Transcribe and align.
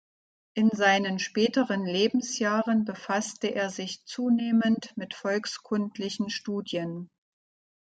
In 0.55 0.71
seinen 0.71 1.19
späteren 1.19 1.85
Lebensjahren 1.85 2.85
befasste 2.85 3.49
er 3.53 3.69
sich 3.69 4.03
zunehmend 4.07 4.93
mit 4.97 5.13
volkskundlichen 5.13 6.31
Studien. 6.31 7.11